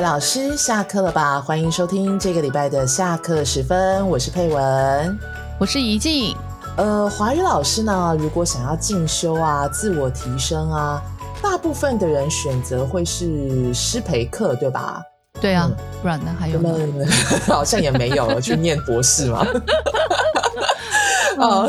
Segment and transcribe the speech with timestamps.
[0.00, 1.38] 位老师下课了吧？
[1.38, 5.18] 欢迎收听这个礼拜的下课时分，我是佩文，
[5.58, 6.34] 我是怡静。
[6.78, 11.02] 呃，华语老师呢，如果想要进修啊、自我提升啊，
[11.42, 15.02] 大部分的人选择会是师培课，对吧？
[15.38, 16.34] 对啊，不然呢？
[16.40, 16.74] 还有呢？
[17.46, 19.46] 好像也没有了去念博士嘛。
[21.36, 21.68] 哦，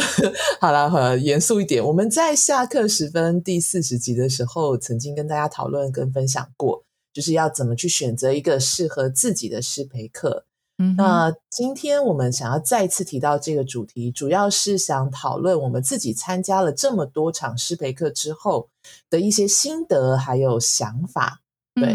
[0.61, 1.84] 好了，好严肃一点。
[1.84, 10.45] 我们在下课时分第四十集的时候，曾经跟大家讨论跟分享过，就是要怎么去选择一个适合自己的师培课。
[10.77, 18.70] 嗯，那今天我们想要再次提到这个主题，主要是想讨论我们自己参加了这么多场师培课之后
[19.09, 21.41] 的一些心得还有想法。
[21.75, 21.93] 对，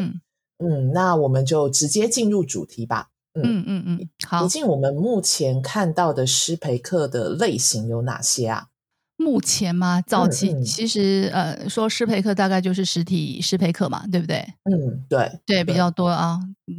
[0.58, 3.08] 嗯，那我们就直接进入主题吧。
[3.34, 4.42] 嗯嗯嗯，好。
[4.42, 8.68] 毕竟我们目前看到的师培课的类型有哪些啊？
[9.16, 14.36] 目前嘛，早期其实呃，说师培课大概就是实体师培课嘛，对不对？
[14.64, 16.38] 嗯，对对，比较多啊。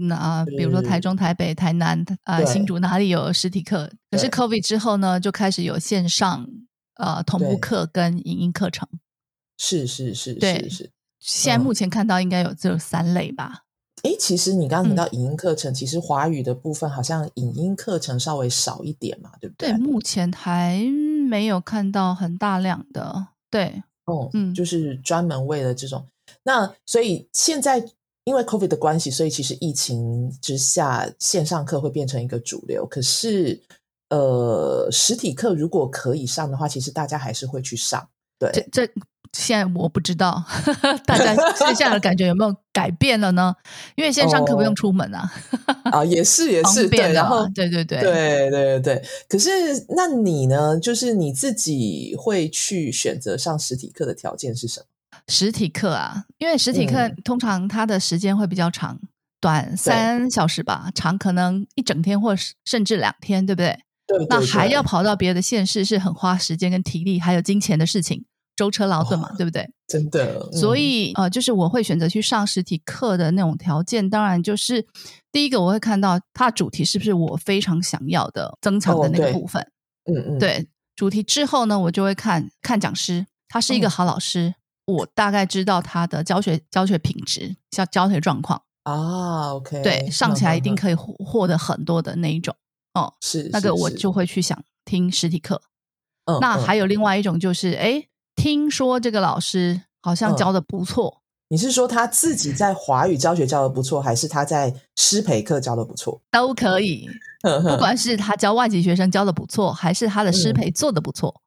[0.10, 3.92] 那比如说台中、台北、台南啊、新竹哪里有实体课？
[4.12, 6.48] 可是 COVID 之后呢，就开始有线上
[6.96, 8.88] 呃同步课跟影音课程。
[9.58, 10.92] 是是是，对是。
[11.20, 13.64] 现在目前看到应该有这三类吧。
[14.04, 19.72] 哎，其实你刚刚提到影音课程，其实华语的部分好像影音课程稍微少一点嘛，对不对？
[19.72, 20.80] 对，目前还
[21.28, 23.28] 没有看到很大量的。
[23.50, 26.06] 对，哦，嗯，就是专门为了这种。
[26.44, 27.86] 那所以现在
[28.24, 32.86] 因为 COVID 的关系，所以其实疫情之下线上课会变成一个主流。
[32.88, 33.62] 可是，
[34.10, 38.10] 呃，实体课如果可以上的话，其实大家还是会去上。
[38.40, 38.94] 对，这这。
[39.34, 40.44] 现在我不知道
[41.06, 43.54] 大家线下的感觉有没有改变了呢？
[43.96, 45.32] 因为线上课不用出门啊。
[45.92, 49.04] 啊， 也是也是对，然后对对对对对对对。
[49.28, 49.50] 可是
[49.90, 50.80] 那你呢？
[50.80, 54.86] 就是你自己会去选择上实体课的条件是什么？
[55.28, 59.00] 实体课啊，因为实体课通常它的时间会比较长，
[59.42, 62.36] 短三小时吧，长可能一整天或
[62.66, 63.80] 甚至两天，对不对？
[64.08, 64.26] 对。
[64.30, 68.26] 那还要跑到别的县市，是很花时间跟体力还有金钱的事情。
[68.58, 69.66] 舟车劳顿嘛，对不对？
[69.88, 74.86] 真的，所以呃，就是我会选择去上实体课的那种条件，当然就是
[75.32, 79.62] 第一个，我会看到它主题是不是我非常想要的增强的那个部分。
[80.12, 89.54] 嗯嗯，对，主题之后呢，我就会看看讲师，他是一个好老师，我大概知道他的教学教学品质、教教学状况啊。
[89.54, 92.54] OK，对，上起来一定可以获获得很多的那一种。
[92.94, 95.62] 哦，是那个我就会去想听实体课。
[96.26, 98.04] 嗯，那还有另外一种就是，哎。
[98.38, 106.22] 听说这个老师好像教的不错，你是说他自己在华语教学教的不错，还是他在师培课教的不错？
[106.32, 107.10] 都可以，
[107.42, 111.42] 不管是他教外籍学生教的不错，还是他的师培做的不错，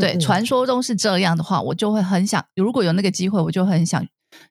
[0.00, 4.04] 对，传说中是这样的话，我就会很想，如果有那个机会，我就很想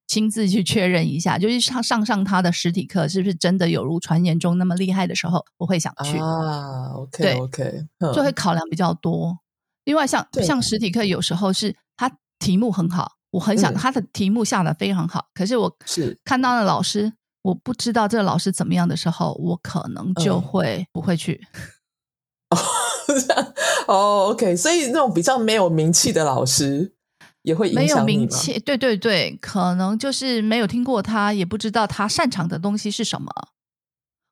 [0.07, 6.17] 亲自去确认一下，就是上上上他的实体课是不是真的有如传言中那么厉害的时候，我会想去。
[6.19, 6.91] 啊。
[6.93, 9.37] OK OK，就会考量比较多。
[9.85, 16.19] 另外，像像实体课，有时候是他题目很好，我很想他的题目下的非常好，可是我是。
[16.25, 17.13] 看到了老师，
[17.43, 21.47] 我不知道这个老师怎么样的时候，我可能就会不会去。
[23.87, 26.93] 哦，OK，所以那种比较没有名气的老师
[27.43, 33.31] 也会没有名气，对对对，可能就是没有听过他，也不知道他擅长的东西是什么，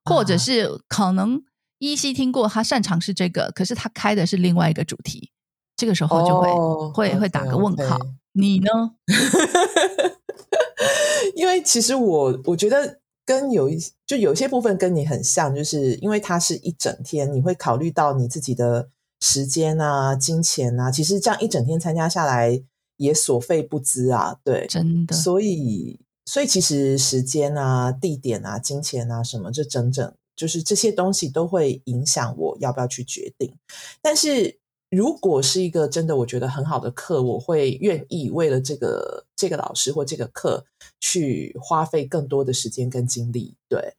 [0.05, 1.43] 或者是可能
[1.77, 5.31] 依稀听过他擅长是这个，可是他开的是另外一个主题。
[5.75, 6.47] 这个时候就会
[6.93, 7.97] 会会打个问号，
[8.33, 8.91] 你呢？
[11.35, 18.89] 因为其实我我觉得跟有一就有些部分跟你很像，就是因为它是一整天，你会考虑到你自己的
[19.19, 22.61] 时间啊、金钱啊，其实这样一整天参加下来
[22.97, 25.15] 也所费不赀啊，对，真的。
[25.15, 33.55] 所以所以其实时间啊、地点啊、金钱啊什么，这整整就是这些东西都会影响我要不要去决定，
[34.01, 34.59] 但是。
[34.95, 40.63] 如果是一个真的我觉得很好的课，我会愿意为了这个这个老师或这个课
[41.01, 43.55] 去花费更多的时间跟精力。
[43.67, 43.95] 对，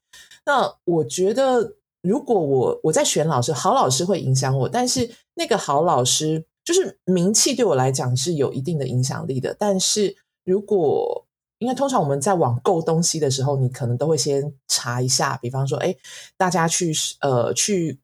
[0.47, 9.53] 那我觉得如果我我在选老师，好老师会影响我，但是那个好老师就是名气对我来讲是有一定的影响力的。
[9.59, 11.27] 但是如果
[11.59, 15.97] 因为通常我们在网购东西的时候，你可能都会先查一下，比方说，哎，
[16.37, 17.99] 大家去呃去。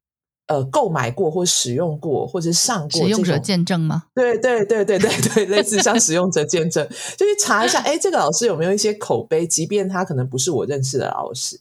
[0.50, 4.02] 呃，购买过或使用过，或者上过使用者见证吗？
[4.12, 6.84] 对对对对对对， 类似像使用者见证，
[7.16, 9.46] 就去查一下，哎，这个老师有没有一些口碑？
[9.46, 11.56] 即便他可能不是我认识的老师，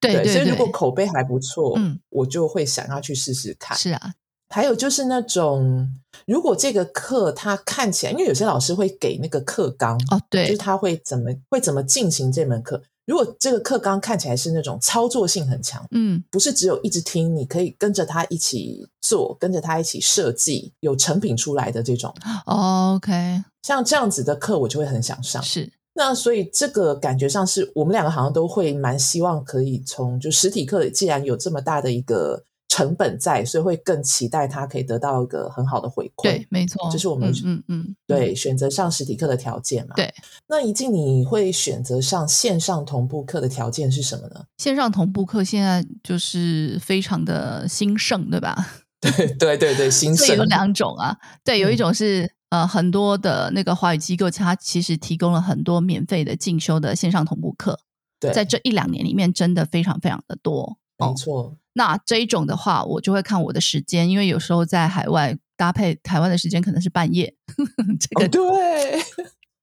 [0.00, 3.76] 对对，所以如果口碑还不错，嗯，我就会想要去试试看。
[3.76, 4.14] 是啊，
[4.50, 5.92] 还有就是那种，
[6.24, 12.80] 如果这个课他看起来，因为有些老师会给那个课纲哦，对，就是他会怎么会怎么进行这门课。
[13.08, 22.14] 如果这个课纲看起来是那种操作性很强，嗯，不是只有一直听，你可以跟着他一起做，跟着他一起设计，有成品出来的这种
[22.44, 25.42] ，OK，像这样子的课，我就会很想上。
[25.42, 32.44] 是，那所以这个感觉上是我们两个好像都会蛮希望可以从就实体课，既然有这么大的一个。
[32.68, 36.22] 成本在，所以会更期待他可以得到一个很好的回馈。
[36.24, 39.94] 对，没错，这是我们嗯嗯对选择上实体课的条件嘛。
[39.96, 40.12] 对，
[40.48, 44.44] 那一静你会选择上线上同步课的条件是什么呢？
[44.58, 48.54] 线上同步课现在就是非常的兴盛，对吧？
[49.00, 51.16] 对对对对，兴盛有两种啊。
[51.42, 57.80] 对，有一种是呃很多的那个华语机构，它其实提供了很多免费的进修的线上同步课。
[58.20, 60.76] 对，在这一两年里面，真的非常非常的多。
[60.98, 61.56] 没错。
[61.78, 67.32] 那这一种的话，我就会看我的时间，因为有时候在海外搭配台湾的时间可能是半夜。
[68.00, 69.00] 这个对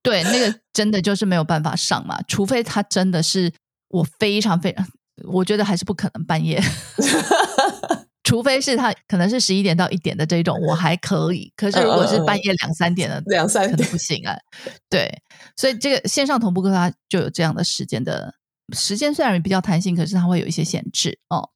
[0.02, 3.52] 对，那个真的就是没有办法上嘛，除非他真的是
[3.90, 4.88] 我非常非常，
[5.26, 6.62] 我觉得还是不可能半夜。
[8.24, 11.52] 除非是他可能是十一点到一点的这一种，我还可以。
[11.58, 14.34] 可是如果是半夜两三点的，两三点不行啊。
[14.90, 15.22] 对，
[15.58, 18.34] 所以这个线上同步课它就有这样的时间的
[18.74, 21.50] 时间，虽然比较弹性，可是它会有一些限制哦。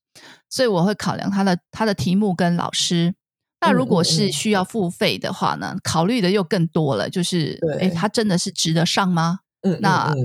[0.50, 3.13] 所以我会考量他的他的题目跟老师。
[3.62, 5.75] 那如果是需要付费的话呢？
[5.83, 9.39] 考虑的又更多了，就是哎，他真的是值得上吗？
[9.63, 10.16] 嗯，那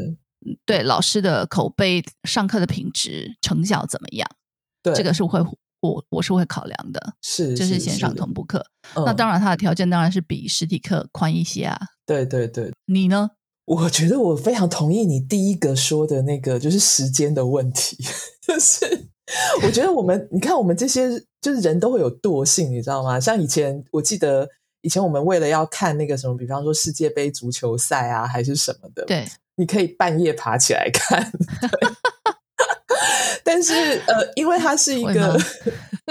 [0.65, 4.29] 对老师的口碑、上课的品质、成效怎么样？
[4.85, 5.45] 对，这个是会
[5.81, 7.15] 我我是会考量的。
[7.23, 8.65] 是，这是线上同步课。
[8.95, 11.77] 那当然，它的条件当然是比实体课宽一些啊。
[12.07, 13.31] 对对对，你呢？
[13.65, 17.97] 我觉得我非常同意你第一个说的那个，就是时间的问题，
[18.47, 19.09] 就是。
[19.65, 21.09] 我觉得我们，你看我们这些
[21.41, 23.19] 就是人都会有惰性，你知道吗？
[23.19, 24.49] 像以前，我记得
[24.83, 29.25] 以前我们为了要看那个什么，比方说世界杯足球赛啊，还是什么的，对，
[29.57, 31.33] 你可以半夜爬起来看。
[33.43, 33.75] 但是
[34.07, 35.39] 呃，因为它是一个，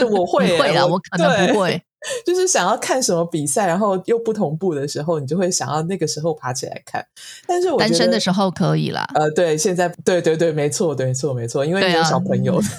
[0.09, 1.81] 我会会啊，我可能不会。
[2.25, 7.05] 就是想要看什么比赛，然后又不同步的时候，你就会想要那个时候爬起来看。
[7.47, 9.05] 但是我单身的时候可以啦。
[9.15, 12.59] 呃，对，现在对对对，没错，没错，没错，因为你有小朋友。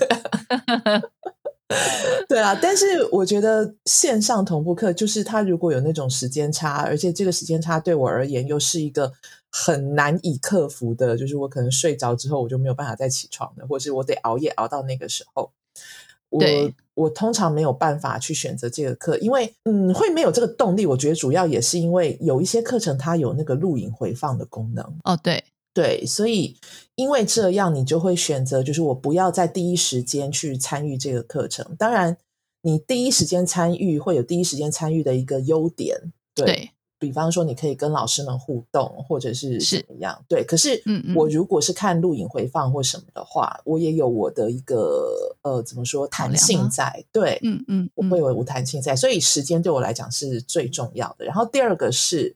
[2.28, 9.12] 对啊，但是我觉得线上同步课，就是它如果有那种时间差，而且这个时间差对我而言又是一个
[9.50, 15.50] 很难以克服的，就是我可能睡着之后我就没有办法再起床了，或是我得熬夜熬到那个时候。
[16.28, 16.40] 我
[16.94, 20.86] 我通常没有办法去选择这个课，因为嗯，会没有这个动力。
[20.86, 24.84] 我觉得主要也是因为有一些课程它有那个录影回放的功能。
[25.04, 25.42] 哦，对
[25.72, 26.56] 对，所以
[26.94, 31.74] 因为这样，你就会选择就是我不要在第一时间去参与这个课程。
[31.76, 32.16] 当然，
[32.62, 36.12] 你第一时间参与会有第一时间参与的一个优点。
[36.34, 36.70] 对。
[37.04, 40.24] 比方说，你可以跟老师们互动，或者是怎么样？
[40.26, 47.04] 对，可是，嗯嗯，我如果是看录影回放或什么的话，我也有我的一个呃，怎么说弹性在？
[47.12, 51.24] 对，嗯嗯，我会有无弹性在，所以时间对我来讲是最重要的。
[51.26, 52.34] 然后第二个是，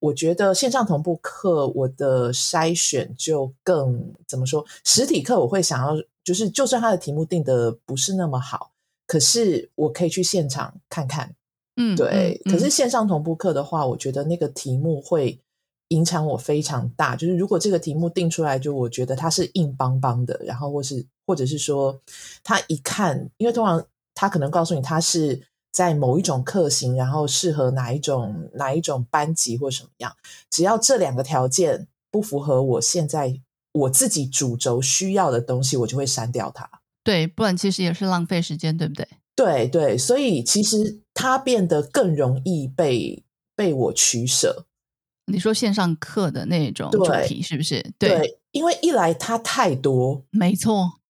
[0.00, 4.64] 我觉得线上同步课我的筛选就更怎么说？
[4.84, 8.72] 实体课我会想要，就是就算他的题目定的不是那么好，
[9.06, 11.34] 可是我可以去现场看看。
[11.76, 12.40] 嗯，对。
[12.44, 15.40] 可是线上同步课的话，我觉得那个题目会
[15.88, 17.16] 影响我非常大。
[17.16, 22.00] 就是如果这个题目定出来，就我觉得它是硬邦邦的，然后或是或者是说，
[22.42, 23.84] 他一看，因为通常
[24.14, 30.14] 他可能告诉你，他是在某一种课型，然后适合哪一种哪一种班级或什么样。
[30.50, 33.40] 只要这两个条件不符合我现在
[33.72, 36.68] 我自己主轴需要的东西，我就会删掉它。
[37.02, 39.06] 对，不然其实也是浪费时间，对不对？
[39.36, 43.24] 对对，所以其实它变得更容易被
[43.56, 44.66] 被我取舍。
[45.26, 47.82] 你说线上课的那种主题是不是？
[47.98, 51.00] 对，因为一来它太多，没错。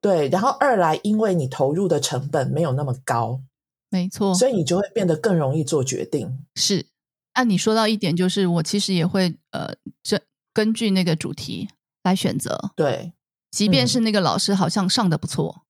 [0.00, 3.40] 对，然后二来因为你投入的成本没有那么高，
[3.88, 6.44] 没错，所以你就会变得更容易做决定。
[6.56, 6.86] 是，
[7.34, 10.20] 按你说到一点，就是我其实也会呃，这
[10.52, 11.68] 根据那个主题
[12.02, 12.72] 来选择。
[12.74, 13.12] 对，
[13.52, 15.62] 即便是那个老师好像上的不错。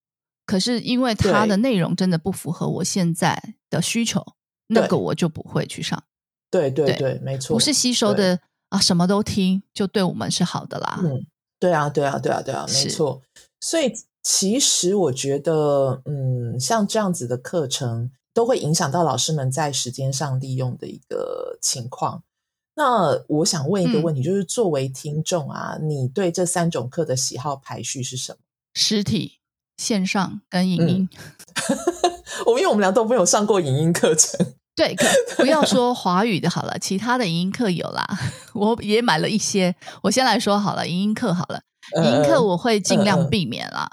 [0.52, 4.22] 可是因为它的内容真的不符合我现在的需求，
[4.66, 6.04] 那个我就不会去上。
[6.50, 11.00] 对对对，没错，不是吸收的啊，什么都听就对我们是好的啦。
[11.02, 11.24] 嗯，
[11.58, 13.22] 对啊，对啊，对啊，对啊，没错。
[13.62, 22.22] 所以其实我觉得，嗯，像这样子的课程都会影响到老师们在时间上利用的一个情况。
[22.74, 28.38] 那我想问一个问题，就是作为听众啊，你对这三种课的喜好排序是什么？
[28.74, 29.38] 实体。
[29.76, 31.08] 线上跟影音，
[32.46, 34.38] 我因为我们俩都没有上过影音课程，
[34.76, 34.96] 对，
[35.36, 38.06] 不要说华语的好了，其他的影音课有啦，
[38.54, 39.74] 我也买了一些。
[40.02, 41.60] 我先来说好了，影音课好了，
[42.02, 43.88] 影音课我会尽量避免啦，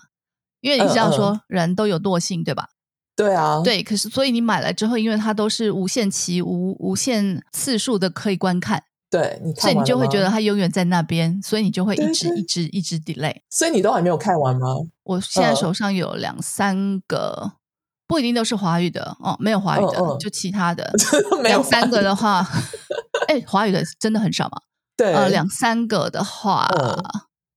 [0.61, 2.69] 因为你知道说人都有惰性，对吧？
[3.15, 3.83] 对啊，对。
[3.83, 13.35] 可是所以你买来之后，因为它都是无限期、无无限次数的可以观看，对，所以你就会觉得它永远在那边，所以你就会一直一直一直 delay。
[13.49, 14.67] 所以你都还没有看完吗？
[15.03, 17.53] 我现在手上有两三个。
[18.07, 20.91] 不一定都是华语的哦，没有华语的，就其他的
[21.43, 22.43] 两三个的话，
[23.29, 24.57] 哎，华语的真的很少嘛？
[24.97, 26.67] 对，呃，两三个的话，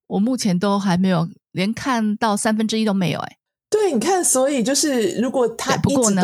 [0.08, 3.18] 我目前都还没有，连看到三分之一都没有。
[3.20, 3.36] 哎，
[3.70, 6.22] 对，你看，所以就是如果他不过呢，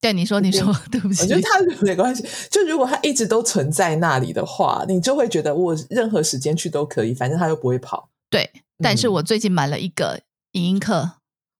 [0.00, 2.24] 对你说，你说， 对不起，我觉得他没关系。
[2.50, 8.10] 就如果他一直都存在那里的话，你就会觉得我任何时间去都可以，反正他又不会跑。
[8.30, 8.50] 对，
[8.82, 10.20] 但是我最近买了一个
[10.52, 11.12] 影音课。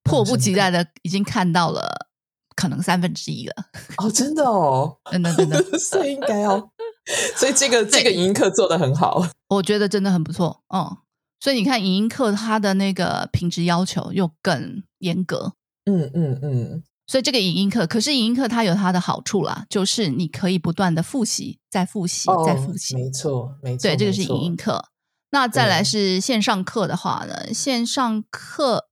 [0.04, 2.08] 迫不及待的已经看到了，
[2.56, 3.54] 可能三分之一了。
[3.98, 6.70] 哦，真的哦，真的真的， 所以应该哦，
[7.36, 10.62] 所以这个这个影音课做的很好，我觉得真的很不错。
[10.74, 10.96] 嗯，
[11.40, 15.52] 所以你看影音课它的那个品质要求又更严格。
[15.84, 16.82] 嗯嗯嗯。
[17.08, 22.94] 所以这个影音课，可是影音课它有它的好处啦，就是你可以不断的复习，再复习，再复习。
[22.94, 23.82] 没错，没错。
[23.82, 24.84] 对，这个是影音课。
[25.30, 28.84] 那再来是线上课的话呢，线上课。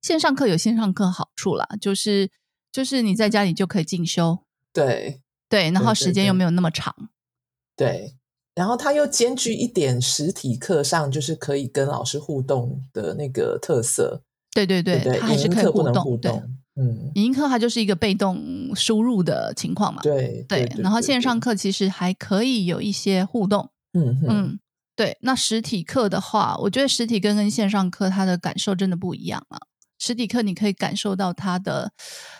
[0.00, 2.30] 线上课有线上课好处啦，就是
[2.70, 4.38] 就是你在家里就可以进修，
[4.72, 6.94] 对对，然后时间又没有那么长，
[7.74, 8.14] 对，
[8.54, 16.30] 然后它又兼具一点实体课上就是可以跟老师互动的那个特色，对对对，它还是可以互动，对，
[16.76, 24.58] 嗯，影音课它就是一个被动输入的情况嘛，对对，然后线上课其实还可以有一些互动，嗯嗯。
[24.96, 29.58] 对，那实体课的话，我觉得实体课跟线上课它的感受真的不一样啊。
[29.98, 31.92] 实体课你可以感受到他的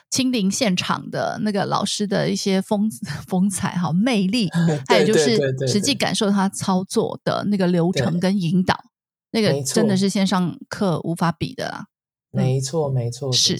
[0.08, 2.88] 亲临现场的那个老师的一些风
[3.26, 4.48] 风采哈魅力，
[4.86, 5.36] 还有就是
[5.66, 8.78] 实际感受他操作的那个流程跟引导，
[9.32, 11.86] 那个真的是线上课无法比的啦。
[12.30, 13.58] 没错，没错，是。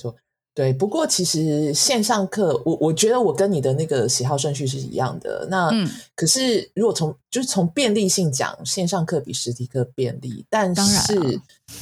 [0.54, 5.46] 对，不过其实线上课，我我觉得我跟你的那个喜好顺序是一样的。
[5.50, 5.68] 那
[6.14, 11.40] 可是如果从就是从便利性讲，线上课比实体课便利，但是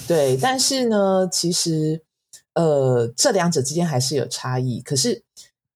[0.08, 2.00] 对，但是呢，其实
[2.54, 4.80] 呃，这两者之间还是有差异。
[4.80, 5.22] 可是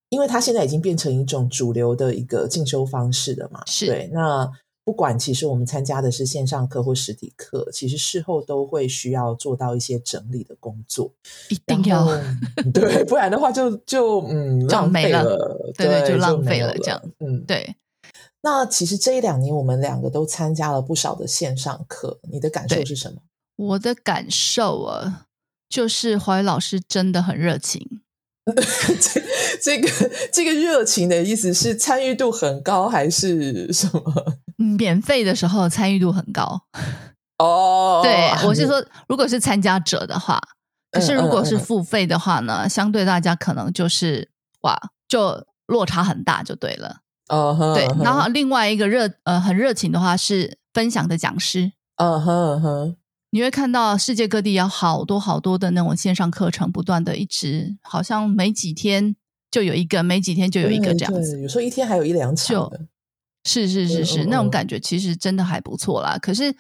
[0.08, 4.50] 因为它现在已经变成一种主流的一个进修方式了嘛，是对那。
[4.86, 11.12] 不管其实我们参加的是线上课或实体课，其实事后都会需要做到一些整理的工作，
[11.50, 12.06] 一定要
[12.72, 17.74] 对，不然的话就就嗯浪费了，对，就浪费了这样，嗯，对。
[18.42, 23.20] 那其实这一两年我们两个都参加了不少的线上课，你的感受是什么？
[23.56, 25.26] 我的感受啊，
[25.68, 28.02] 就是华语老师真的很热情。
[28.54, 29.20] 这
[29.60, 34.02] 这个这个热情的意思是参与度很高还是什么？
[34.56, 36.62] 免费的时候参与度很高
[37.38, 38.00] 哦。
[38.06, 40.40] 对，我是说，如果是参加者的话，
[40.92, 44.30] 可是如果是付费的话呢，相对大家可能就是
[44.62, 46.98] 哇，就落差很大，就对了。
[47.28, 47.88] 哦，对。
[48.04, 51.72] 然后另外一个热呃很热情的话是分享的讲师。
[51.96, 52.96] 嗯哼哼。
[53.36, 59.14] 你会看到世界各地有好多好多的那种线上课程，不断的一直，好像没几天
[59.50, 61.38] 就有一个，没几天就有一个这样子。
[61.42, 62.72] 有时候一天还有一两场。
[63.44, 66.16] 是是是是，那种感觉其实真的还不错啦。
[66.16, 66.56] 可是，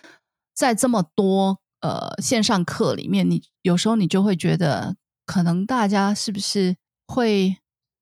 [0.54, 7.56] 在这么多呃线上课里面，你有时候你就会觉得，可能大家是不是会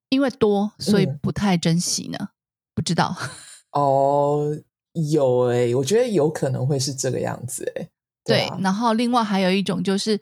[0.09, 2.31] 因为多，所以不太珍惜呢？
[2.75, 3.15] 不知道。
[3.71, 4.53] 哦，
[4.91, 7.87] 有哎，我觉得有可能会是这个样子哎。
[8.25, 10.19] 对，然后另外还有一种就是，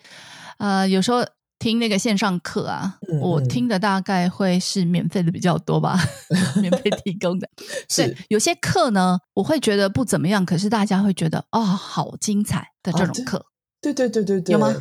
[0.58, 1.26] 呃，有时候
[1.58, 5.98] 听那个线上课啊，我听的大概会是免费的比较多吧，
[6.62, 7.48] 免费提供的。
[7.90, 13.46] 是有些课呢，我会觉得不怎么样，可是大家会觉得哦，好精彩的这种课。
[13.82, 14.74] 对对对对对，有吗？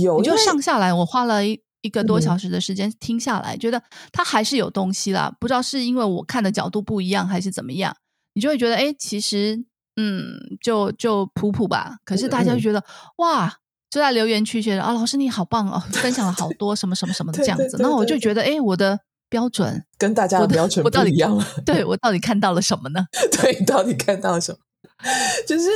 [0.00, 5.34] 有，就上下来，我花了一一个多小时的时间听下来，觉得它还是有东西啦。
[5.40, 7.96] 不知道是因为我看的角度不一样，还是怎么样，
[8.34, 9.64] 你就会觉得，哎，其实。
[9.96, 11.96] 嗯，就就普普吧。
[12.04, 12.82] 可是大家就觉得
[13.16, 13.52] 哇，
[13.90, 17.76] 就在留言区觉得啊，老师你好棒哦，分享了好多什么什么什么的这样子。
[17.80, 21.36] 那我就觉得，哎，我的标准跟大家的标准不一样。
[21.66, 23.04] 对我到底看到了什么呢？
[23.42, 24.58] 对，到底看到了什么？
[25.46, 25.68] 就是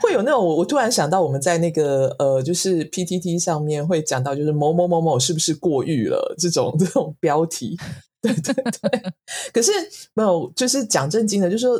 [0.00, 7.78] 会有那种我我突然想到，我们在那个呃，就是 PTT 上面会讲到，就是某某某某是不是过誉了这种 这种标题？
[8.20, 9.12] 对对对。
[9.52, 9.72] 可是
[10.14, 11.78] 没有，就是讲正经的，就是说。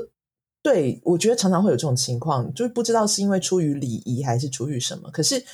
[0.63, 5.11] 对，我觉得常常会有这种情况，就是不知道是因为出于礼仪还是出于什么。
[5.11, 5.45] 可是，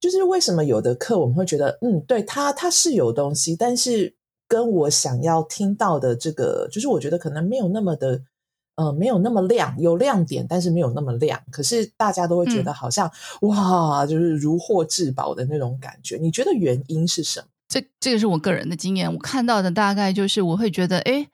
[0.00, 4.14] 就是为什么有的课我们会觉得，嗯，对他他是有东西，但是
[4.48, 8.22] 跟我想要听到的这个，就是我觉得可能没有那么的
[8.74, 11.40] 呃没有那么亮，有亮点，但是没有那么亮。
[11.52, 13.08] 可是大家都会觉得好像
[13.42, 16.16] 哇，就是如获至宝的那种感觉。
[16.16, 17.46] 你觉得原因是什么？
[17.68, 21.28] 这这个是我个人的经验，我看到的大概就是我会觉得，哎，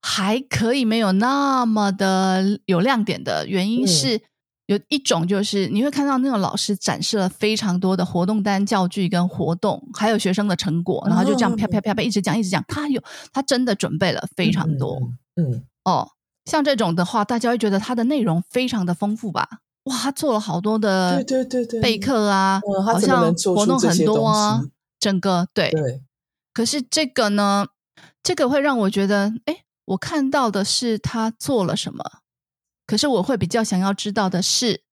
[0.00, 4.22] 还可以，没有那么的有亮点的原因是。
[4.66, 12.64] 有一种就是你会看到那个老师展示了非常多的活动单、教具跟活动，还有学生的成果，然后就这样啪啪啪啪一直讲一直讲。
[12.68, 13.02] 他有
[13.32, 14.96] 他真的准备了非常多，
[15.34, 16.10] 嗯哦，
[16.44, 19.48] 像这种的话，大家会觉得他的内容非常的丰富吧？
[19.86, 24.62] 哇，他做了好多的对对对对备课啊，好像活动很多啊，
[25.00, 26.00] 整个对对。
[26.54, 27.66] 可是这个呢，
[28.22, 32.04] 这个会让我觉得，哎，我看到的是他做了什么。
[32.86, 34.82] 可是我会比较想要知道的是，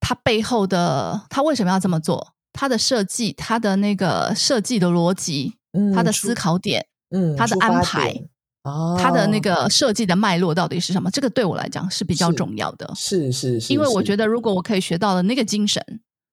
[0.00, 2.34] 他背后的他为什么要这么做？
[2.52, 5.54] 他的设计，他的那个设计的逻辑，
[5.94, 8.14] 他的思考点，嗯，他的安排，
[8.62, 11.10] 哦，他的那个设计的脉络到底是什么？
[11.10, 12.90] 这个对我来讲是比较重要的。
[12.94, 15.82] 是是是，因为我觉得如果我可以学到了那个精神，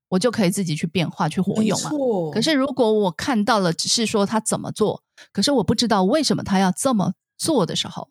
[0.09, 1.89] 我就可以自己去变化去活用嘛。
[2.33, 8.07] 可是如果我看到了只是说他怎么做，可是我不知道为什么他要这么做的时候，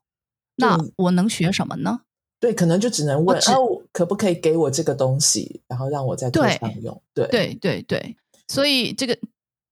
[0.57, 2.01] 那我能学什么呢？
[2.39, 7.03] 对，可能就只能问哦，可不可以给我这个东西，然后让我在课上用？
[7.15, 8.17] 对，对，对，对。
[8.49, 9.17] 所以这个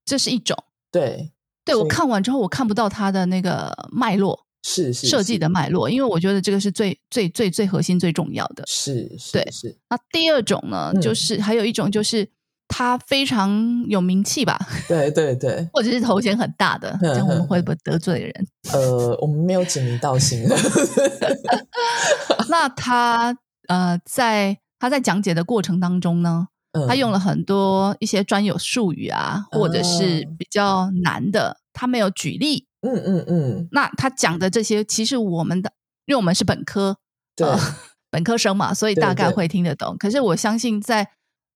[0.05, 0.57] 这是一种，
[0.91, 1.31] 对，
[1.65, 8.65] 对我看完之后，我看不到它的那个脉络，是设计的脉络，因为我觉得这个是最最最最核心、最重要的。
[8.67, 9.77] 是，对，是。
[9.91, 12.27] 那第二种呢，就是还有一种就是。
[12.81, 14.59] 他非常有名气吧？
[14.89, 18.47] 对对对， 或者是头衔很大的，这样我们会不会得罪人？
[18.73, 20.49] 呃，我们没有指名道姓。
[22.49, 23.37] 那他
[23.69, 26.49] 呃，在他在讲解的过程当中呢，
[26.89, 32.67] 他用了很多一些专有术语啊，或者是比较难的，他没有举例。
[32.81, 33.69] 嗯嗯嗯。
[33.73, 35.71] 那他讲的这些，其实我们的，
[36.07, 36.97] 因为我们是本科，
[37.37, 37.47] 对
[38.11, 39.95] 本科生嘛，所以大概会听得懂。
[39.99, 41.07] 可是我相信在。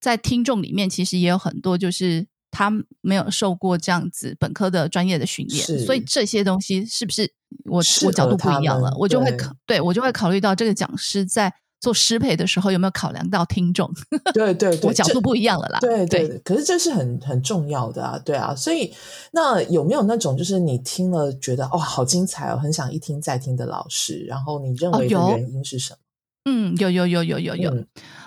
[0.05, 7.33] 在听众里面，其实也有很多，就是他没有受过这样子本科的专业的训练，所以这些东西是不是
[7.65, 13.91] 我我角度不一样了，我就会考，对我就会考虑到这个讲师在做师培的时候有没有考量到听众？
[14.35, 15.79] 对对，我角度不一样了啦。
[15.81, 18.93] 对对，可是这是很很重要的啊，对啊，所以
[19.33, 25.99] 那有没有那种就是你听了觉得哦好精彩哦，很想一听再听的老师，然后你认为的原因是什么？
[26.47, 27.85] 嗯，有有有有有有。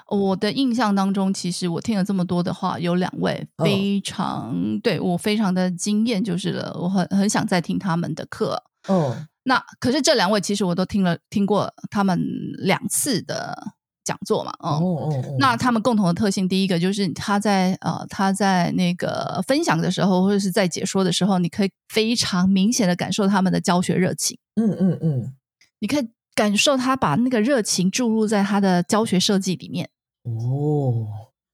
[0.09, 6.73] 我的印象当中，其实我听了这么多的话，有两位非常对我非常的惊艳，就是了。
[6.79, 8.63] 我很很想再听他们的课。
[8.87, 12.17] 哦，那可是这两位其实我都听了听过他们
[12.57, 13.73] 两次的
[14.05, 14.53] 讲座嘛。
[14.59, 24.37] 哦哦哦，那他们共同的特性，第一个就是他在呃他在那个分享的时候，或者是在解说的时候，你可以非常明显的感受他们的教学热情。
[24.55, 25.33] 嗯嗯嗯，
[25.79, 29.89] 你可以感受他把那个热情注入在他的教学设计里面。
[30.35, 31.07] 哦，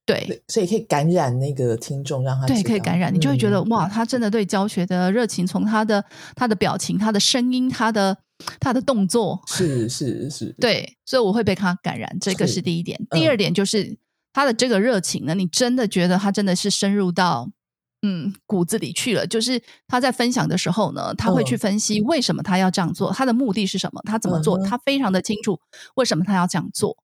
[0.06, 8.16] 对，所以可以感染那个听众，让他对可以感染，你就会觉得哇，他真的对教学的热情，从他的他的表情、他的声音、他的
[8.60, 13.00] 他的动作，是是是， 对，所以我会被他感染，这个是第一点。
[13.10, 13.96] 第二点就是
[14.32, 17.50] 他的这个热情呢，你真的觉得他真的是深入到
[18.02, 19.26] 嗯骨子里去了。
[19.26, 25.58] 就是他在分享的时候呢，他会去分析为什么他要这样做，他的目的是什么，他怎么做，他非常的清楚
[25.94, 26.96] 为什么他要这样做。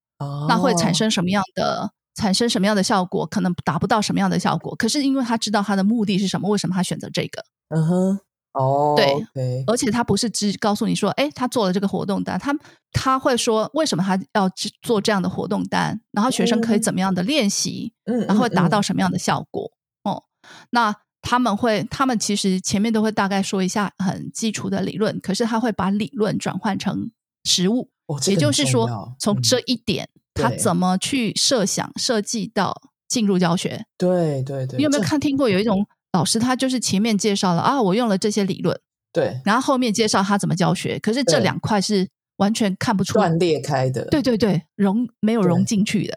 [0.48, 3.26] 那会产生什么样的产生什么样的效果？
[3.26, 4.74] 可能达不到什么样的效果。
[4.76, 7.44] 可是因为他知道他的目的是什么，为什么他选择这个？
[7.68, 8.20] 嗯哼，
[8.52, 12.54] 哦，对，而且他不是只告诉你说，哎，他做了这个活动单，他
[12.92, 14.50] 他会说为什么他要
[14.82, 19.70] 做这样的活动单，然后学生可以怎么样的练习，嗯，然后会达到什么样的效果？
[20.02, 20.24] 哦，
[20.70, 27.10] 那他们会，他们其实前面都会大概说一下很基础的理论，可是他会把理论转换成
[27.44, 27.90] 实物。
[28.26, 32.74] 也就是说，从这一点，他怎么去设想、设计到
[33.08, 33.84] 进入教学？
[33.98, 38.78] 对对对，你有没有看听过有一种老师，他就是前面介绍了啊，我用了这些理论，
[39.12, 46.16] 对，然后后面介绍他怎么教学，可是这两块是完全看不出断裂开的，对对对，融没有融进去的，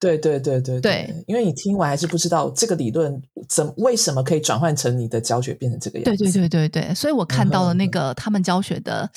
[0.00, 7.24] 对对对对对，因为你听完还是不知道这个理论怎为什么可以转换成你的教学变成这个样子，对对对对对，所以我。
[7.24, 9.08] 看到了那个他们教学的。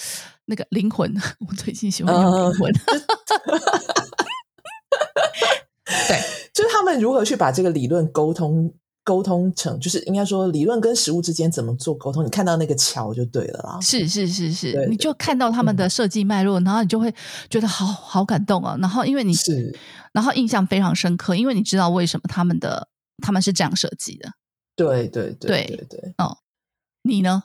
[0.52, 1.10] 那个灵魂，
[1.48, 2.70] 我最近喜欢用灵魂。
[5.86, 6.20] 对，
[6.54, 8.74] 就是他们如何去把这个理论沟通
[9.06, 12.26] 沟通成，就是应该说理论跟实物之间怎么做沟通？
[12.26, 13.80] 你看到那个桥就对了啦。
[13.80, 17.14] 是是是是，你就看到他们的设计脉络，然后你就会
[17.50, 18.78] 觉得好好感动啊。
[18.82, 19.74] 然后因为你是，
[20.12, 22.90] 然后印象非常深刻，因为你知道为什么他们的
[23.24, 24.30] 他们是这样设计的。
[24.76, 26.14] 对对对对对。
[26.18, 26.38] 哦，
[27.04, 27.44] 你呢？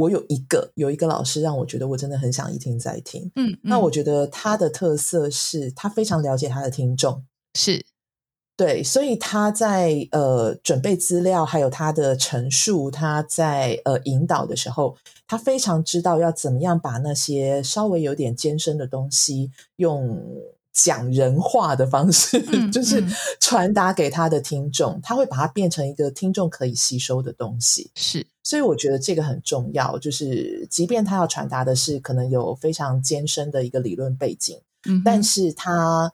[0.00, 3.30] 我有一个有一个老师让我觉得我真的很想一听再听。
[3.36, 7.84] 嗯，那我觉得他的特色是他非常了解他的听众，是
[8.56, 20.20] 对，所以他在呃准备资料，还有他的陈述，他在呃引导的时候，他非常知道要怎么样把那些稍微有点艰深的东西用。
[20.72, 23.04] 讲人话的方式， 就是
[23.40, 27.90] 传达给他的听众，他会把它变成一个听众可以吸收的东西。
[27.96, 29.98] 是，所以我觉得这个很重要。
[29.98, 36.12] 就是即便他要传达的是可能有非常艰深的一个理论背景，嗯，但是他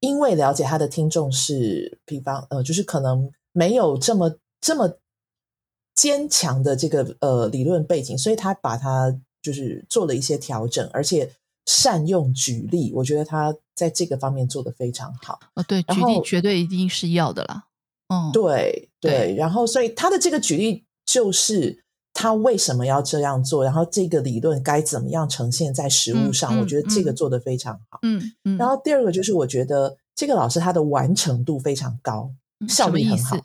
[0.00, 4.98] 因为了解他的听众是，比方呃，就是可能没有这么这么
[5.94, 11.30] 坚强的这个呃理论背景，所以他把它就是做了一些调整，而且。
[11.66, 15.38] 善用举例，我觉得他在这个方面做的非常好。
[15.54, 17.64] 哦，对，举例绝对一定是要的啦。
[18.08, 19.34] 嗯，对对。
[19.36, 27.98] 然后，所以他的这个举例就是他为什么要这样做，然后这个理论该怎么样呈现在实物上，我觉得这个做的非常好。
[28.02, 28.56] 嗯嗯。
[28.58, 32.30] 然后第二个就是，我觉得这个老师他的完成度非常高，
[32.68, 33.36] 效率很好。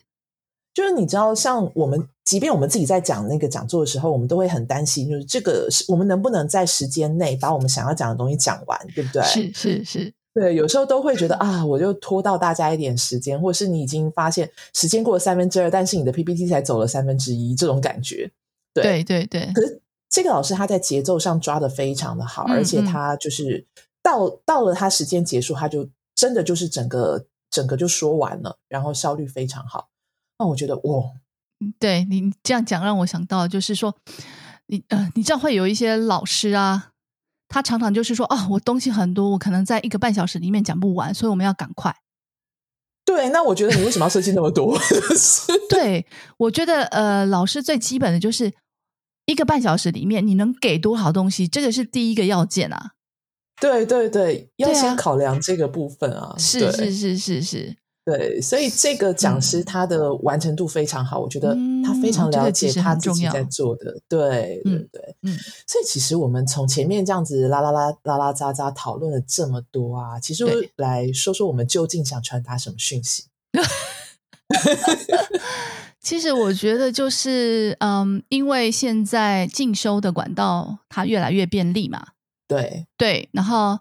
[0.77, 9.23] 就是你知道，像我们，即便我们自己在讲那个讲座的时候，我们都会很担心，就是这个我们能不能在时间内把我们想要讲的东西讲完，对不对？
[9.23, 18.29] 是是是，对，有时候都会觉得啊，我就拖到大家一点时间，或者是你已经发现时间过了三分之二，但是你的 PPT 才走了三分之一，这种感觉。
[18.71, 19.51] 对对对。
[19.55, 23.65] 可是这个老师他在节奏上抓的非常的好，而且他就是
[24.03, 29.87] 到到了他时间结束，他就真的就是整个整个就说完了，然后效率非常好。
[30.39, 31.11] 那我觉得，哇，
[31.79, 33.95] 对你这样讲，让我想到就是说，
[34.67, 36.91] 你呃，你知道会有一些老师啊，
[37.47, 41.95] 他常常就是说，哦，我东西很多，我可能在一个半小时里面讲不完，所以我们要赶快。
[43.03, 44.77] 对，那我觉得你为什么要设计那么多？
[45.69, 46.05] 对，
[46.37, 48.53] 我觉得呃，老师最基本的就是
[49.25, 52.91] 一个半小时里面你能给多少东西，这个是第一个要件啊。
[53.59, 56.35] 对对对，要先考量这个部分啊。
[56.37, 57.77] 是是是是是。
[58.09, 63.99] 对，所以这个讲师他的完成度非常好，我觉得他非常了解他自己在做的。
[64.07, 70.45] 对对对，嗯，所以其实我们从前面这样子拉拉拉拉拉喳喳讨论了这么多啊，其实
[70.77, 73.25] 来说说我们究竟想传达什么讯息？
[75.99, 82.07] 其实我觉得就是，嗯，因为现在进修的管道它越来越便利嘛，
[82.47, 83.79] 对对，然后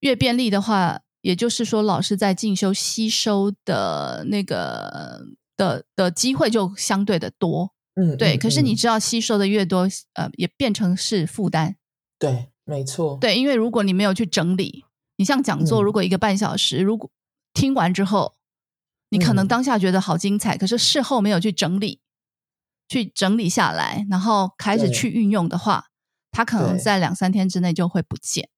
[0.00, 1.02] 越便利的话。
[1.22, 5.20] 也就是说，老师在进修吸收的那个
[5.56, 8.38] 的的机会就相对的多，嗯，对。
[8.38, 11.76] 可是你知道，吸收的越多，呃，也变成是负担。
[12.18, 13.18] 对，没错。
[13.20, 17.10] 对，因为如果你没有去整理，你像讲座，如果一个半小时，如果
[17.52, 18.36] 听完之后，
[19.10, 22.00] 你可能当下觉得好精彩，可是事后没有去整理，
[22.88, 25.88] 去整理下来，然后开始去运用的话，
[26.30, 28.48] 它可能在两三天之内就会不见。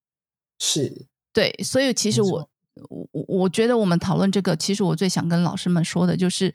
[0.60, 1.52] 是，对。
[1.64, 2.48] 所以其实我。
[2.88, 6.52] 我我我觉得我们讨论这个，其实我最想跟老师们说的就是，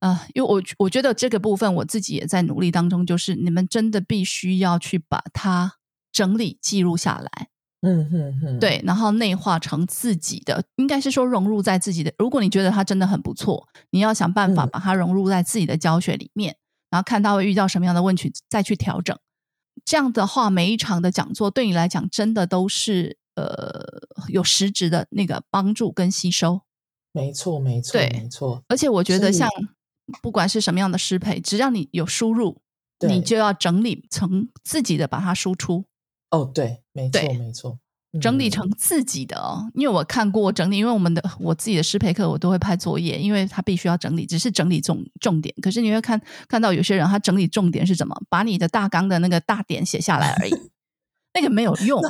[0.00, 5.74] 呃，因为我我觉得这个部分我自己也在努力当中，就是你们真的必须要去把它
[6.10, 7.48] 整理记录下来，
[7.82, 12.12] 嗯哼哼，对，然后内化成自己的，应该是说融入在自己的。
[12.18, 16.56] 如果你觉得它真的很不错，你要想办法把它融入在自己的教学里面，
[16.90, 19.16] 然后看他会遇到什么样的问题，再去调整。
[19.84, 23.18] 这样的话，每一场的讲座对你来讲，真的都是。
[23.36, 26.62] 呃，有实质的那个帮助跟吸收，
[27.12, 28.62] 没错，没错，没错。
[28.68, 29.48] 而且我觉得，像
[30.22, 32.62] 不管是什么样的失配，只要你有输入，
[33.06, 35.84] 你就要整理成自己的，把它输出。
[36.30, 37.78] 哦，对，没错，没错，
[38.20, 39.70] 整理成自己的哦。
[39.74, 45.54] 因为我看过整理，因为我们的我自己的失配课，我都会拍作业，因为他必须要整理，只是整理重重点。
[45.60, 46.18] 可是你会看
[46.48, 50.52] 看到有些人，他整理重点是怎么把你的大纲的那个大点写下来而已，
[51.34, 52.02] 那个没有用。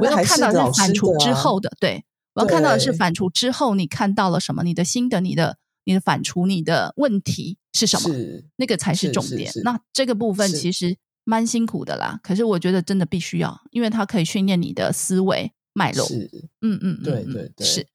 [0.00, 4.62] 我要看到是反刍之后的，对我要看到的是反刍之后，你看到了什么？
[4.62, 8.14] 你的心得、你的、你的反刍、你的问题是什么？
[8.56, 9.50] 那个才是重点。
[9.64, 16.06] 那这个部分其实蛮辛苦的啦，可是我觉得真的必须要，因为它可以训练你的思维脉络。
[16.06, 17.86] 是，嗯嗯，对对对，是。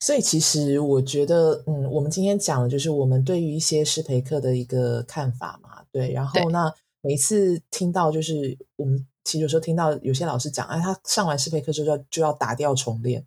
[0.00, 6.12] 所以其实我觉得，嗯，我们今天讲的就是我们对于一些师培课的一个看法嘛，对。
[6.12, 6.72] 然后那
[7.02, 9.06] 每次听到就是我们。
[9.28, 13.22] 其实有时候听到有些老师讲，哎，他上完试配课之后就要就要打掉重练，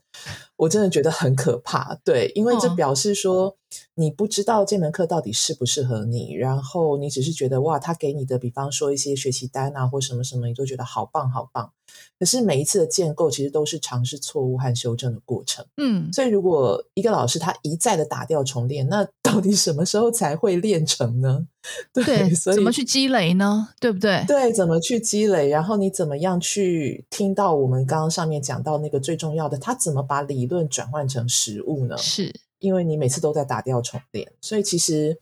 [0.55, 1.93] 我真的觉得很可怕。
[2.03, 3.55] 对，因为这表示说
[3.93, 11.71] 你不知道这门课到底适不适合你，然后你只是觉得哇，他给你的，比方说一些学习单啊或什么什么，你都觉得好棒好棒。
[12.19, 15.65] 可是每一次的建构其实都是尝试错误和修正的过程。
[15.77, 21.47] 嗯，所以如果一个老师他一再的打掉重练，那到底什么时候才会练成呢？
[21.93, 23.69] 对，所以怎么去积累呢？
[23.80, 24.23] 对不对？
[24.27, 25.47] 对，怎么去积累？
[25.47, 31.97] 然后你怎么样去听到我们刚刚上面讲到那个最重要的，他怎么把理论转换成实物呢？
[31.97, 35.19] 是因为你每次都在打掉重练，所以其实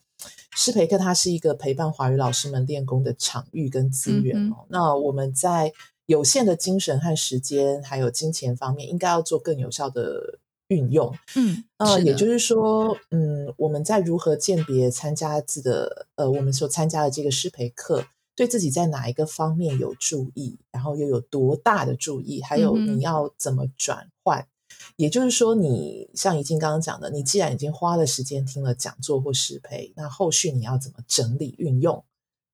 [0.54, 4.66] 师培课它是一个陪伴华语老师们练功的场域跟资源哦。
[4.68, 5.72] 那我们在
[6.10, 10.40] 有限的精神和时间，还有金钱方面，应该要做更有效的。
[10.70, 24.46] 运用，嗯，呃，也就是说，嗯，我们在如何鉴别参加自的，呃，我们所参加的这个师培课，对自己在哪一个方面有注意，然后又有多大的注意，还有你要怎么转换？
[24.94, 32.04] 也就是说，你像怡静刚刚讲的，你既然已经花了时间听了讲座或师培，那后续你要怎么整理运用？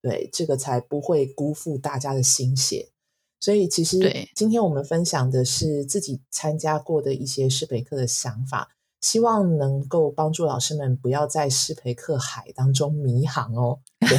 [0.01, 2.88] 对，这个才不会辜负大家的心血。
[3.38, 3.99] 所以，其实
[4.35, 8.70] 今天我们分享的是自己参加过的一些师培课的想法，
[9.01, 13.79] 希望能够帮助老师们不要在师培课海当中迷航哦。
[14.01, 14.16] 对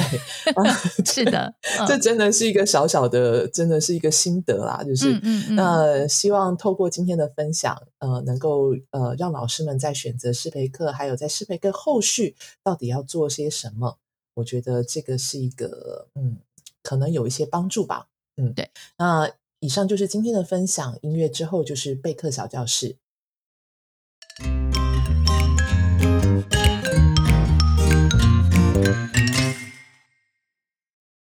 [1.03, 1.53] 是的，
[1.88, 4.84] 这真的是一个小小的，真的是一个心得啦。
[4.84, 5.19] 就是，
[5.51, 13.97] 那希望透过今天的分享，呃，能够呃让老师们在选择师培课，还有在师培课后续到底要做些什么，
[14.36, 16.38] 我觉得这个是一个嗯，
[16.84, 18.08] 可能有一些帮助吧。
[18.38, 18.69] 嗯，对。
[18.97, 20.97] 那以上就是今天的分享。
[21.02, 22.97] 音乐之后就是备课小教室。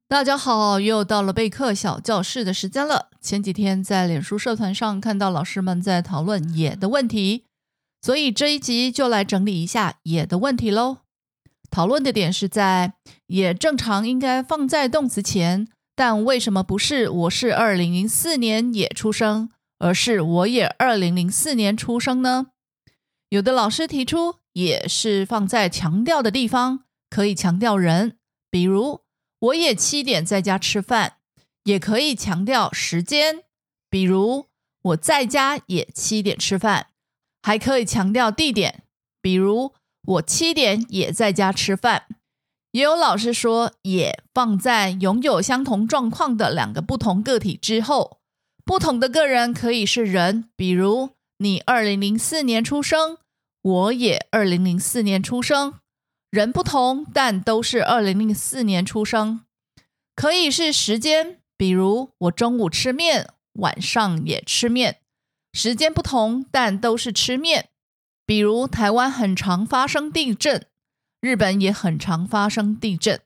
[0.09, 3.09] 大家好，又到了备课小教室的时间了。
[3.21, 7.45] 前几天在脸书社团上看到老师们在讨论“也”的问题，
[8.01, 10.97] 所以这一集就来整理一下“也”的问题喽。
[11.69, 12.95] 讨论的点是在
[13.27, 15.69] “也”正常应该放在动词前。
[15.99, 22.51] 但为什么不是我是二零零四年也出生，而是我也二零零四年出生呢？
[23.27, 28.15] 有的老师提出也是放在强调的地方，可以强调人，
[28.49, 29.01] 比如
[29.39, 31.17] 我也七点在家吃饭，
[31.65, 33.43] 也可以强调时间，
[33.89, 34.45] 比如
[34.83, 36.87] 我在家也七点吃饭，
[37.41, 38.83] 还可以强调地点，
[39.21, 42.05] 比如我七点也在家吃饭。
[42.71, 48.19] 也有老师说，也放在拥有相同状况的两个不同个体之后，
[48.63, 53.17] 不同的个人可以是人，比如你二零零四年出生，
[53.63, 55.73] 我也二零零四年出生，
[56.29, 59.41] 人不同，但都是二零零四年出生。
[60.15, 64.97] 可以是时间，比如我中午吃面，晚上也吃面，
[65.53, 67.69] 时间不同，但都是吃面。
[68.27, 70.67] 比如台湾很常发生地震。
[71.21, 73.19] 日本也很常发生地震，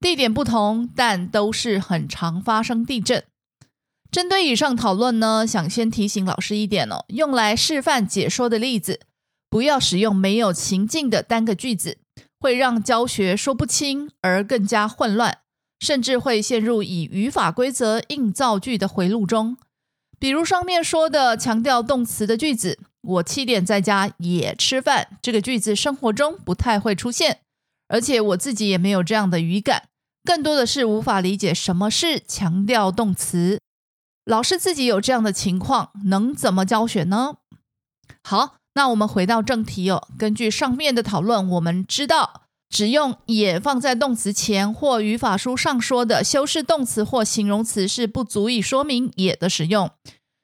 [0.00, 3.24] 地点不同，但都是很常发生地震。
[4.10, 9.00] 针对以上讨论呢，想先提醒老师一点哦，用来示范解说的例子，
[9.48, 11.98] 不要使用没有情境的单个句子，
[12.40, 15.38] 会让教学说不清而更加混乱，
[15.78, 19.56] 甚至会陷入以语法规则硬造句的回路中。
[20.20, 22.78] 比如上面说的强调动词的句子。
[23.02, 27.40] 我七点在家也吃饭，这个句子生活中不太会出现，
[27.88, 29.84] 而且我自己也没有这样的语感，
[30.22, 33.58] 更多的是无法理解什么是强调动词。
[34.26, 37.36] 老师自己有这样的情况，能怎么教学呢？
[38.22, 40.06] 好，那我们回到正题哦。
[40.18, 49.90] 根据上面的讨论，我们知道，只用也放在动词前或语法书上说的修饰动词或形容词是不足以说明也的使用。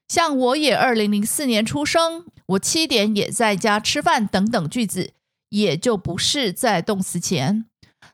[0.08, 5.12] 像我也二零零四年出生，我七点也在家吃饭等等句子，
[5.50, 7.64] 也就不是在动词前。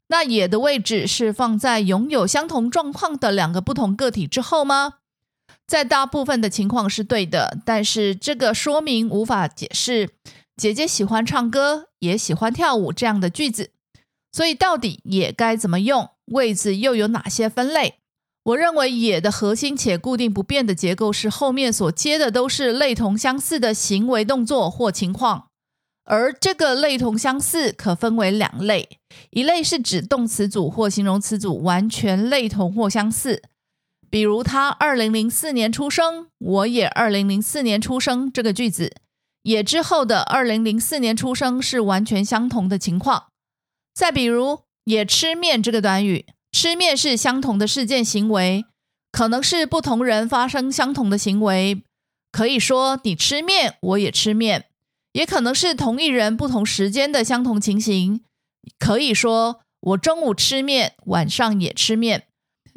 [0.08, 4.94] 那也的位置是放在拥有相同状况的两个不同个体之后吗？
[5.66, 10.10] 在大部分的情况是对的，但是这个说明无法解释
[10.54, 13.70] 姐姐喜欢唱歌，也喜欢跳舞这样的句子。
[14.32, 16.08] 所以到底也该怎么用？
[16.26, 17.96] 位置又有哪些分类？
[18.44, 25.48] 我认为也的核心且固定不变的结构是后面所接的都是类同相似的行为动作或情况，
[26.04, 28.98] 而这个类同相似可分为两类，
[29.30, 33.42] 一类是指动词组或形容词组完全类同或相似，
[34.10, 38.92] 比如他二零零四年出生，我也二零零四年出生这个句子，
[39.42, 43.26] 也之后的二零零四年出生是完全相同的情况。
[43.94, 46.26] 再比如也吃面这个短语。
[46.50, 48.66] 吃面是相同的事件行为，
[49.10, 51.82] 可能是不同人发生相同的行为。
[52.30, 54.60] 可以说你吃面，我也吃面；
[55.12, 58.22] 也可能是同一人不同时间的相同情形。
[58.78, 62.24] 可以说我中午吃面，晚上也吃面。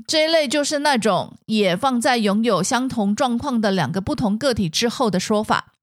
[0.08, 5.74] 这一类就是那种也放在拥有相同状况的两个不同个体之后的说法。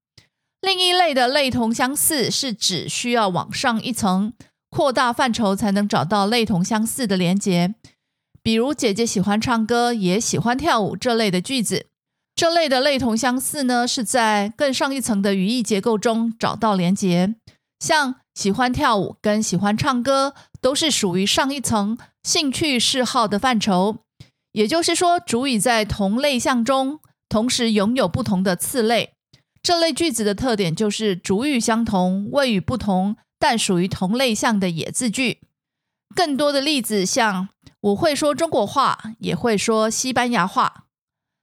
[0.61, 4.33] 另一类的类同相似是指需要往上一层。
[4.73, 7.75] 扩大范畴才能找到类同相似的连结。
[8.43, 11.89] 比如“姐姐喜欢唱歌，也喜欢跳舞”这类的句子，
[12.35, 17.35] 这类的类同相似呢，是在更上一层的语义结构中找到连结。
[17.79, 23.99] 像喜欢跳舞跟喜欢唱歌，都是属于上一层兴趣嗜好的范畴。
[24.53, 29.13] 也就是说，主语在同类项中同时拥有不同的次类。
[29.63, 35.41] 这类句子的特点就是主语相同，谓语不同，但属于同类项的也字句。
[36.15, 37.49] 更多的例子像。
[37.81, 40.85] 我会说中国话，也会说西班牙话。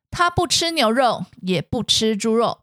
[0.09, 2.59] 他不吃牛肉，也不吃猪肉。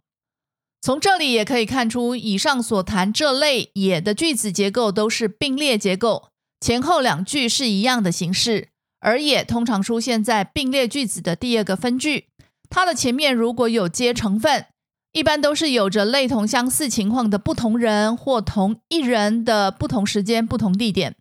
[0.80, 8.70] 从这里也可以看出，以上所谈这类也的句子结构都是并列结构，前后两句是一样的形式。
[9.00, 12.28] 而也通常出现在并列句子的第二个分句，
[12.70, 14.68] 它的前面如果有接成分，
[15.16, 21.16] 一般都是有着类同相似情况的不同人或同一人的不同时间、不同地点。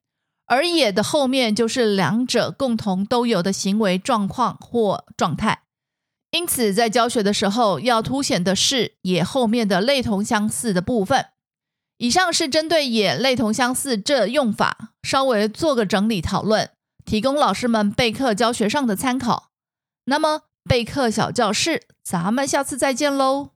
[0.48, 5.62] 而也的后面就是两者共同都有的行为状况或状态，
[6.32, 11.28] 因此在教学的时候要凸显的是也后面的类同相似的部分。
[11.98, 16.70] 以上是针对也类同相似这用法稍微做个整理讨论，
[17.06, 19.52] 提供老师们备课教学上的参考。
[20.04, 23.55] 那么备课小教室，咱们下次再见喽。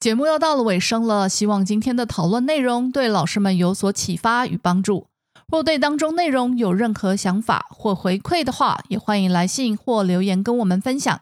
[0.00, 5.08] 节目要到了尾声了，希望今天的讨论内容对老师们有所启发与帮助。
[5.52, 11.20] 若对当中内容有任何想法或回馈的话，也欢迎来信或留言跟我们分享。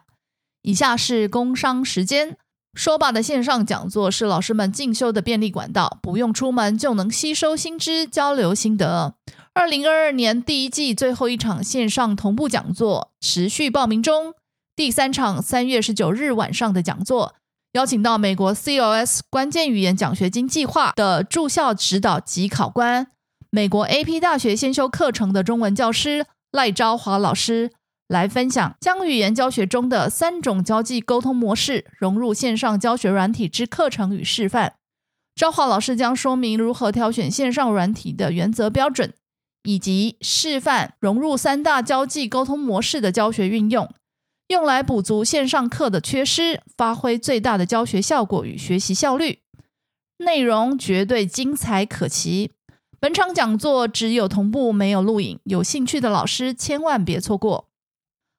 [0.61, 2.37] 以下是工商时间，
[2.73, 9.15] 说吧的线上讲座是老师们进修的便利管道，不用出门就能吸收新知、交流心得。
[9.53, 14.35] 二零二二年第一季最后一场线上同步讲座持续报名中，
[14.73, 17.35] 第三场三月十九日晚上的讲座。
[17.73, 23.11] 邀请到美国 COS 关键语言奖学金计划的驻校指导及考官，
[23.51, 27.71] 美国 AP 大学先修课程的中文教师赖昭华老师
[28.07, 34.73] 来分享将语言教学中的三种交际沟通模式融入线上教学软体之课程与示范。
[35.35, 39.13] 昭华老师将说明如何挑选线上软体的原则标准，
[39.61, 43.87] 以及示范融入三大交际沟通模式的教学运用。
[44.49, 49.39] 用来补足线上课的缺失，发挥最大的教学效果与学习效率。
[50.17, 52.51] 内容绝对精彩可期。
[52.99, 57.69] 本场讲座只有同步，没有录影，有兴趣的老师千万别错过。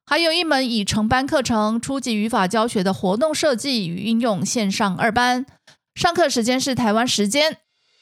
[0.05, 5.45] 还有一门以成班课程初级语法教学的活动设计与应用线上二班，
[5.95, 7.59] 上课时间是台湾时间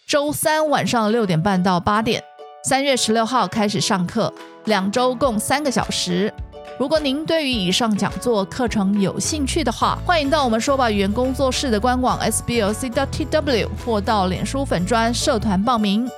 [0.08, 2.24] 周三晚上六点半到八点，
[2.64, 4.34] 三月十六号开始上课，
[4.66, 6.34] 两周共三个小时。
[6.80, 16.10] 如果您对于以上讲座课程有兴趣的话，欢迎到我们说吧语言工作室的官网 sblc.tw 或到脸书粉专社团报名。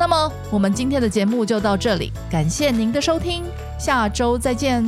[0.00, 3.44] 那么，我们今天的节目就到这里，感谢您的收听，
[3.78, 4.84] 下周再见。